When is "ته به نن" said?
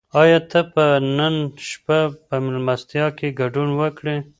0.49-1.35